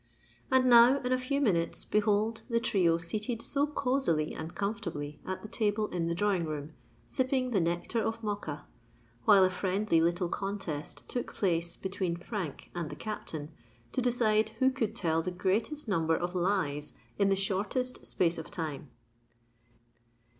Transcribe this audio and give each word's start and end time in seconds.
And 0.49 0.65
now, 0.67 0.99
in 1.01 1.11
a 1.11 1.17
few 1.19 1.39
minutes, 1.39 1.85
behold 1.85 2.41
the 2.49 2.59
trio 2.59 2.97
seated 2.97 3.39
so 3.43 3.67
cozily 3.67 4.33
and 4.33 4.55
comfortably 4.55 5.19
at 5.27 5.43
the 5.43 5.47
table 5.47 5.89
in 5.89 6.07
the 6.07 6.15
drawing 6.15 6.45
room, 6.45 6.73
sipping 7.07 7.51
the 7.51 7.59
nectar 7.59 8.01
of 8.01 8.23
Mocha; 8.23 8.65
while 9.25 9.43
a 9.43 9.49
friendly 9.51 10.01
little 10.01 10.27
contest 10.27 11.07
took 11.07 11.35
place 11.35 11.75
between 11.75 12.15
Frank 12.15 12.71
and 12.73 12.89
the 12.89 12.95
Captain, 12.95 13.51
to 13.91 14.01
decide 14.01 14.49
who 14.57 14.71
could 14.71 14.95
tell 14.95 15.21
the 15.21 15.29
greatest 15.29 15.87
number 15.87 16.15
of 16.17 16.33
lies 16.33 16.93
in 17.19 17.29
the 17.29 17.35
shortest 17.35 18.03
space 18.03 18.39
of 18.39 18.49
time. 18.49 18.89